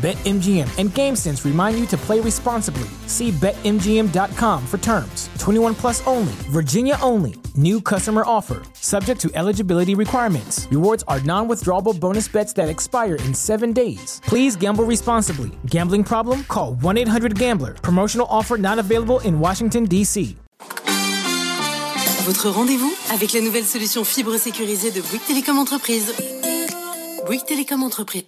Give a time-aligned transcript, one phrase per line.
[0.00, 2.88] BetMGM and GameSense remind you to play responsibly.
[3.06, 5.28] See BetMGM.com for terms.
[5.38, 7.34] 21 plus only, Virginia only.
[7.54, 10.66] New customer offer, subject to eligibility requirements.
[10.70, 14.22] Rewards are non withdrawable bonus bets that expire in seven days.
[14.24, 15.50] Please gamble responsibly.
[15.66, 16.44] Gambling problem?
[16.44, 17.74] Call 1 800 Gambler.
[17.74, 20.36] Promotional offer not available in Washington, D.C.
[22.24, 26.14] Votre rendez-vous avec la nouvelle solution fibre sécurisée de Bouygues Télécom Entreprise.
[27.26, 28.24] Bouygues Télécom Entreprise.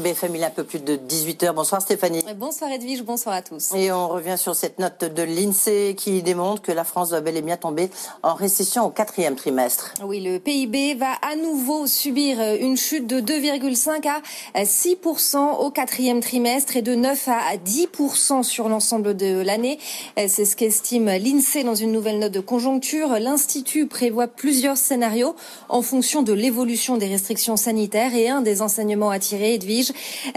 [0.00, 1.52] BFM, il est un peu plus de 18h.
[1.52, 2.24] Bonsoir Stéphanie.
[2.36, 3.72] Bonsoir Edwige, bonsoir à tous.
[3.74, 7.36] Et on revient sur cette note de l'INSEE qui démontre que la France va bel
[7.36, 7.90] et bien tomber
[8.22, 9.94] en récession au quatrième trimestre.
[10.04, 14.08] Oui, le PIB va à nouveau subir une chute de 2,5
[14.54, 19.78] à 6% au quatrième trimestre et de 9 à 10% sur l'ensemble de l'année.
[20.16, 23.18] C'est ce qu'estime l'INSEE dans une nouvelle note de conjoncture.
[23.18, 25.34] L'Institut prévoit plusieurs scénarios
[25.68, 29.89] en fonction de l'évolution des restrictions sanitaires et un des enseignements à tirer, Edwige,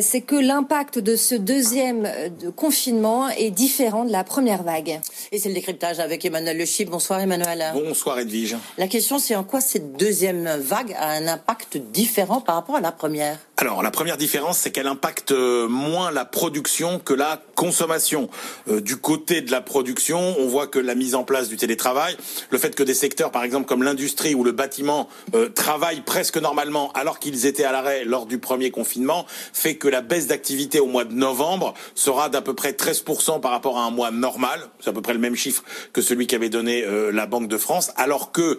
[0.00, 5.00] c'est que l'impact de ce deuxième euh, confinement est différent de la première vague.
[5.32, 6.90] Et c'est le décryptage avec Emmanuel Le Chip.
[6.90, 7.64] Bonsoir Emmanuel.
[7.74, 8.56] Bonsoir Edwige.
[8.78, 12.80] La question c'est en quoi cette deuxième vague a un impact différent par rapport à
[12.80, 13.38] la première?
[13.58, 18.28] Alors, la première différence, c'est qu'elle impacte euh, moins la production que la consommation.
[18.68, 22.18] Euh, du côté de la production, on voit que la mise en place du télétravail,
[22.50, 26.36] le fait que des secteurs, par exemple comme l'industrie ou le bâtiment, euh, travaillent presque
[26.36, 30.80] normalement alors qu'ils étaient à l'arrêt lors du premier confinement, fait que la baisse d'activité
[30.80, 34.60] au mois de novembre sera d'à peu près 13% par rapport à un mois normal.
[34.80, 37.92] C'est à peu près le même chiffre que celui qu'avait donné la Banque de France,
[37.96, 38.58] alors que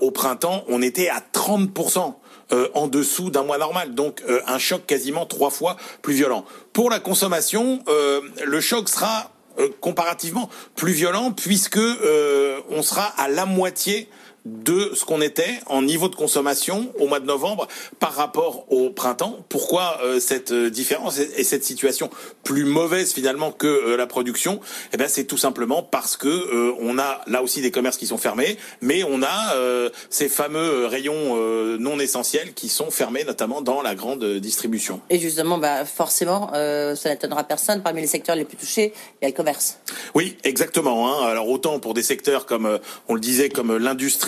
[0.00, 2.14] au printemps, on était à 30%.
[2.50, 3.94] Euh, en dessous d'un mois normal.
[3.94, 6.46] Donc euh, un choc quasiment trois fois plus violent.
[6.72, 9.30] Pour la consommation, euh, le choc sera
[9.80, 14.08] comparativement plus violent puisque on sera à la moitié
[14.44, 17.68] de ce qu'on était en niveau de consommation au mois de novembre
[17.98, 19.38] par rapport au printemps.
[19.48, 22.10] Pourquoi euh, cette euh, différence et, cette situation
[22.44, 24.60] plus mauvaise finalement que euh, la production?
[24.92, 28.18] Eh bien, c'est tout simplement parce que on a là aussi des commerces qui sont
[28.18, 29.54] fermés, mais on a
[30.10, 31.36] ces fameux rayons
[31.78, 35.00] non essentiels qui sont fermés, notamment dans la grande distribution.
[35.10, 37.82] Et justement, bah forcément, ça n'étonnera personne.
[37.82, 39.78] Parmi les secteurs les plus touchés, il y a le commerce.
[40.14, 41.08] Oui, exactement.
[41.08, 41.26] Hein.
[41.26, 42.78] Alors autant pour des secteurs comme
[43.08, 44.27] on le disait, comme l'industrie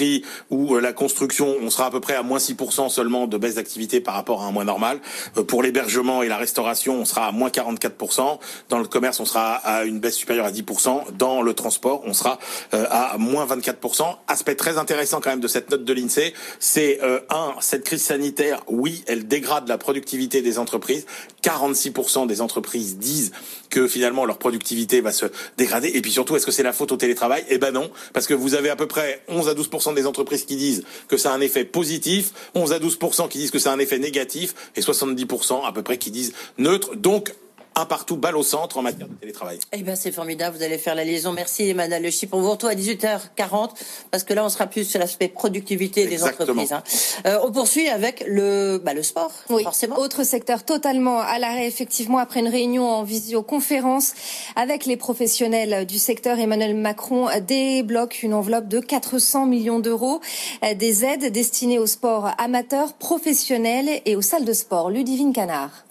[0.51, 3.55] où euh, la construction, on sera à peu près à moins 6% seulement de baisse
[3.55, 5.01] d'activité par rapport à un mois normal.
[5.37, 8.39] Euh, pour l'hébergement et la restauration, on sera à moins 44%.
[8.69, 11.13] Dans le commerce, on sera à une baisse supérieure à 10%.
[11.17, 12.39] Dans le transport, on sera
[12.75, 14.17] euh, à moins 24%.
[14.29, 17.01] Aspect très intéressant quand même de cette note de l'INSEE, c'est
[17.31, 21.07] un, cette crise sanitaire, oui, elle dégrade la productivité des entreprises.
[21.43, 23.33] 46% des entreprises disent
[23.71, 25.91] que finalement leur productivité va se dégrader.
[25.95, 27.45] Et puis surtout, est-ce que c'est la faute au télétravail?
[27.49, 30.45] Eh ben non, parce que vous avez à peu près 11 à 12% des entreprises
[30.45, 33.73] qui disent que ça a un effet positif, 11 à 12% qui disent que ça
[33.73, 36.97] a un effet négatif, et 70% à peu près qui disent neutre.
[36.97, 37.35] Donc
[37.77, 39.59] un partout, balle au centre en matière de télétravail.
[39.73, 40.57] Eh bien, c'est formidable.
[40.57, 41.33] Vous allez faire la liaison.
[41.33, 42.35] Merci, Emmanuel Le Chip.
[42.35, 43.71] On vous retrouve à 18h40
[44.11, 46.73] parce que là, on sera plus sur l'aspect productivité des entreprises.
[46.73, 46.83] Hein.
[47.27, 49.63] Euh, on poursuit avec le, bah, le sport, oui.
[49.63, 49.97] forcément.
[49.99, 54.15] Autre secteur totalement à l'arrêt, effectivement, après une réunion en visioconférence
[54.57, 56.39] avec les professionnels du secteur.
[56.39, 60.21] Emmanuel Macron débloque une enveloppe de 400 millions d'euros,
[60.65, 64.91] euh, des aides destinées au sport amateur, professionnel et aux salles de sport.
[64.91, 65.85] Ludivine Canard.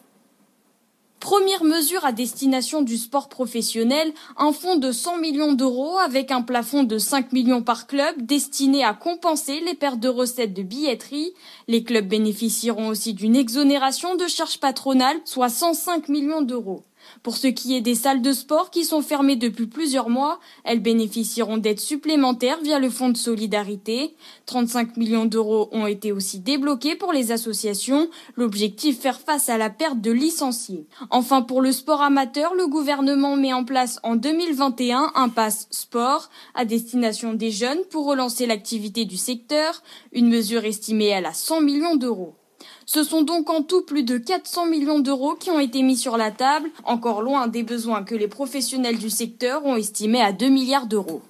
[1.19, 6.41] Première mesure à destination du sport professionnel, un fonds de 100 millions d'euros avec un
[6.41, 11.33] plafond de 5 millions par club destiné à compenser les pertes de recettes de billetterie.
[11.67, 16.83] Les clubs bénéficieront aussi d'une exonération de charges patronales, soit 105 millions d'euros.
[17.23, 20.81] Pour ce qui est des salles de sport qui sont fermées depuis plusieurs mois, elles
[20.81, 24.15] bénéficieront d'aides supplémentaires via le fonds de solidarité.
[24.45, 28.09] 35 millions d'euros ont été aussi débloqués pour les associations.
[28.35, 30.87] L'objectif faire face à la perte de licenciés.
[31.09, 36.29] Enfin, pour le sport amateur, le gouvernement met en place en 2021 un pass sport
[36.55, 39.83] à destination des jeunes pour relancer l'activité du secteur,
[40.13, 42.35] une mesure estimée à la 100 millions d'euros.
[42.91, 46.17] Ce sont donc en tout plus de 400 millions d'euros qui ont été mis sur
[46.17, 50.49] la table, encore loin des besoins que les professionnels du secteur ont estimés à 2
[50.49, 51.21] milliards d'euros.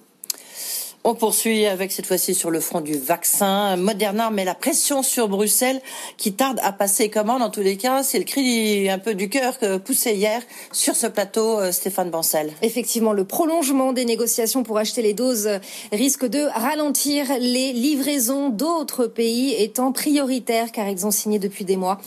[1.02, 3.74] On poursuit avec cette fois-ci sur le front du vaccin.
[3.76, 5.80] Moderna met la pression sur Bruxelles
[6.18, 7.40] qui tarde à passer commande.
[7.40, 10.42] En tous les cas, c'est le cri un peu du cœur que poussait hier
[10.72, 12.52] sur ce plateau euh, Stéphane Bancel.
[12.60, 15.48] Effectivement, le prolongement des négociations pour acheter les doses
[15.90, 21.78] risque de ralentir les livraisons d'autres pays étant prioritaires car ils ont signé depuis des
[21.78, 21.98] mois.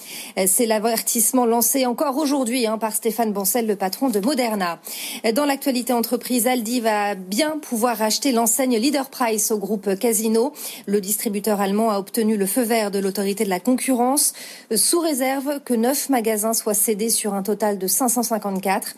[0.45, 4.79] C'est l'avertissement lancé encore aujourd'hui hein, par Stéphane Bancel, le patron de Moderna.
[5.33, 10.51] Dans l'actualité entreprise, Aldi va bien pouvoir acheter l'enseigne Leader Price au groupe Casino.
[10.88, 14.33] Le distributeur allemand a obtenu le feu vert de l'autorité de la concurrence
[14.75, 18.95] sous réserve que neuf magasins soient cédés sur un total de 554.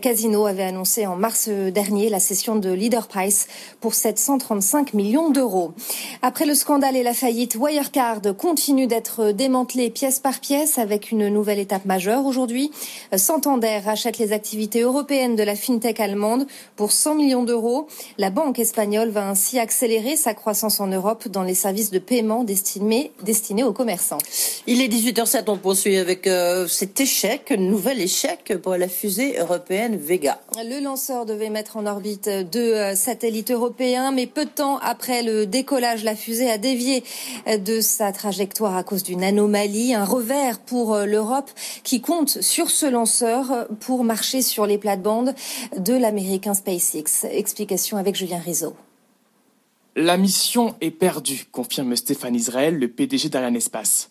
[0.00, 3.46] Casino avait annoncé en mars dernier la cession de Leader Price
[3.82, 5.74] pour 735 millions d'euros.
[6.22, 11.28] Après le scandale et la faillite, Wirecard continue d'être démantelé pièce par pièce avec une
[11.28, 12.70] nouvelle étape majeure aujourd'hui.
[13.14, 17.86] Santander rachète les activités européennes de la fintech allemande pour 100 millions d'euros.
[18.16, 22.44] La banque espagnole va ainsi accélérer sa croissance en Europe dans les services de paiement
[22.44, 24.18] destinés, destinés aux commerçants.
[24.66, 29.96] Il est 18h07, on poursuit avec euh, cet échec, nouvel échec pour la fusée européenne
[29.96, 30.40] Vega.
[30.56, 35.22] Le lanceur devait mettre en orbite deux euh, satellites européens, mais peu de temps après
[35.22, 37.04] le décollage, la fusée a dévié
[37.46, 41.50] de sa trajectoire à cause d'une anomalie, un revers pour euh, l'Europe
[41.82, 45.34] qui compte sur ce lanceur pour marcher sur les plates-bandes
[45.76, 47.26] de l'américain SpaceX.
[47.30, 48.74] Explication avec Julien Rizzo.
[49.98, 54.10] La mission est perdue, confirme Stéphane Israël, le PDG d'Ariane Espace.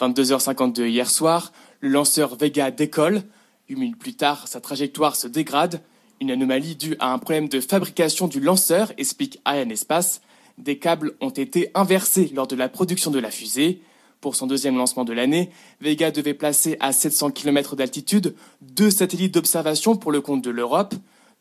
[0.00, 3.22] 22h52 hier soir, le lanceur Vega décolle.
[3.68, 5.82] Une minutes plus tard, sa trajectoire se dégrade.
[6.22, 10.22] Une anomalie due à un problème de fabrication du lanceur, explique Ariane Espace.
[10.56, 13.82] Des câbles ont été inversés lors de la production de la fusée.
[14.22, 15.50] Pour son deuxième lancement de l'année,
[15.82, 20.94] Vega devait placer à 700 km d'altitude deux satellites d'observation pour le compte de l'Europe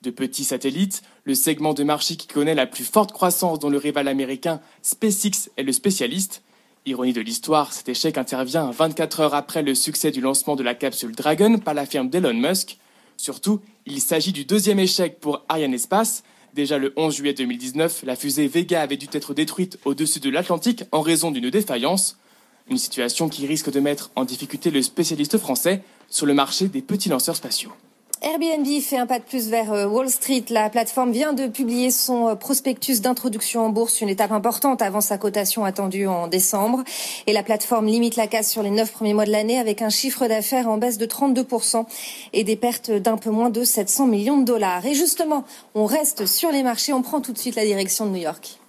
[0.06, 3.78] de petits satellites, le segment de marché qui connaît la plus forte croissance dont le
[3.78, 6.44] rival américain SpaceX est le spécialiste.
[6.86, 10.76] Ironie de l'histoire, cet échec intervient 24 heures après le succès du lancement de la
[10.76, 12.78] capsule Dragon par la firme d'Elon Musk.
[13.18, 16.24] Surtout, il s'agit du deuxième échec pour Ariane Espace.
[16.54, 20.84] Déjà le 11 juillet 2019, la fusée Vega avait dû être détruite au-dessus de l'Atlantique
[20.92, 22.18] en raison d'une défaillance.
[22.70, 26.82] Une situation qui risque de mettre en difficulté le spécialiste français sur le marché des
[26.82, 27.74] petits lanceurs spatiaux.
[28.22, 30.46] Airbnb fait un pas de plus vers euh, Wall Street.
[30.50, 35.02] La plateforme vient de publier son euh, prospectus d'introduction en bourse, une étape importante avant
[35.02, 36.84] sa cotation attendue en décembre.
[37.28, 39.90] Et la plateforme limite la casse sur les neuf premiers mois de l'année avec un
[39.90, 41.86] chiffre d'affaires en baisse de 32%
[42.32, 44.86] et des pertes d'un peu moins de 700 millions de dollars.
[44.86, 46.94] Et justement, on reste sur les marchés.
[46.94, 48.60] On prend tout de suite la direction de New York.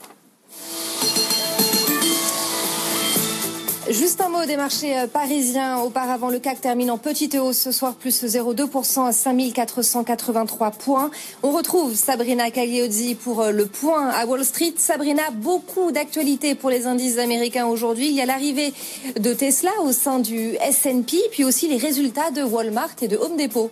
[3.88, 5.78] Juste un mot des marchés euh, parisiens.
[5.78, 11.10] Auparavant, le CAC termine en petite hausse ce soir, plus 0,2% à 5483 points.
[11.44, 14.74] On retrouve Sabrina Cagliozzi pour euh, le point à Wall Street.
[14.76, 18.08] Sabrina, beaucoup d'actualités pour les indices américains aujourd'hui.
[18.08, 18.74] Il y a l'arrivée
[19.20, 23.36] de Tesla au sein du S&P, puis aussi les résultats de Walmart et de Home
[23.36, 23.70] Depot.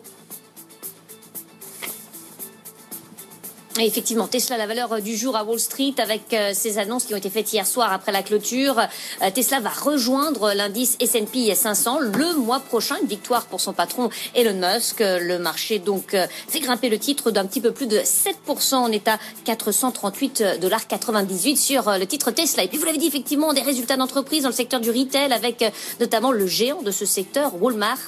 [3.83, 7.17] Effectivement, Tesla, la valeur du jour à Wall Street avec euh, ces annonces qui ont
[7.17, 8.79] été faites hier soir après la clôture.
[8.79, 12.95] Euh, Tesla va rejoindre l'indice S&P 500 le mois prochain.
[13.03, 15.01] Une victoire pour son patron Elon Musk.
[15.01, 18.77] Le marché donc euh, fait grimper le titre d'un petit peu plus de 7%.
[18.77, 22.63] On est à 438 dollars 98 sur le titre Tesla.
[22.63, 25.65] Et puis vous l'avez dit effectivement des résultats d'entreprise dans le secteur du retail avec
[25.99, 27.99] notamment le géant de ce secteur Walmart.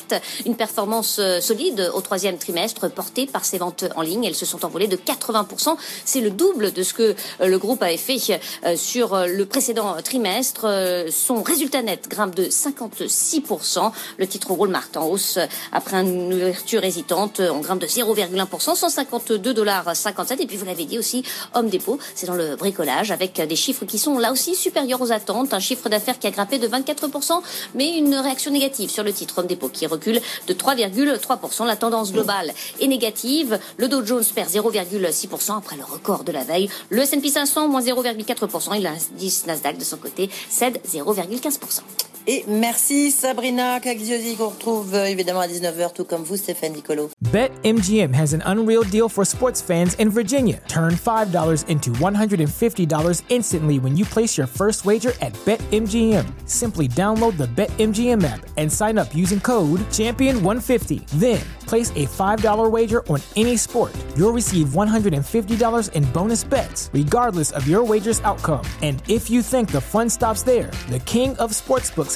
[0.45, 4.25] Une performance solide au troisième trimestre portée par ses ventes en ligne.
[4.25, 5.56] Elles se sont envolées de 80%.
[6.05, 8.17] C'est le double de ce que euh, le groupe avait fait
[8.65, 10.67] euh, sur euh, le précédent trimestre.
[11.11, 13.91] Son résultat net grimpe de 56%.
[14.19, 15.39] Le titre Walmart en hausse
[15.73, 17.41] après une ouverture hésitante.
[17.41, 20.41] On grimpe de 0,1%, 152 dollars 57.
[20.41, 21.23] Et puis vous l'avez dit aussi,
[21.55, 25.13] Home Depot, c'est dans le bricolage avec des chiffres qui sont là aussi supérieurs aux
[25.13, 25.55] attentes.
[25.55, 27.41] Un chiffre d'affaires qui a grimpé de 24%,
[27.75, 31.67] mais une réaction négative sur le titre Home Depot qui recule de 3,3%.
[31.67, 33.59] La tendance globale est négative.
[33.77, 36.69] Le Dow Jones perd 0,6% après le record de la veille.
[36.91, 38.77] Le S&P 500, moins 0,4%.
[38.77, 41.81] Et l'indice Nasdaq, de son côté, cède 0,15%.
[42.29, 47.09] Et merci Sabrina Cagliosi qu'on retrouve euh, évidemment à 19h, tout comme vous, Stéphane Nicolo.
[47.33, 50.61] BetMGM has an unreal deal for sports fans in Virginia.
[50.67, 56.25] Turn $5 into $150 instantly when you place your first wager at BetMGM.
[56.47, 61.07] Simply download the BetMGM app and sign up using code Champion150.
[61.21, 67.53] Then place a $5 wager on any sport you'll receive $150 in bonus bets, regardless
[67.53, 68.65] of your wager's outcome.
[68.83, 72.16] And if you think the fun stops there, the King of Sportsbooks